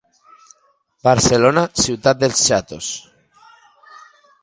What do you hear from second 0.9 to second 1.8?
Barcelona,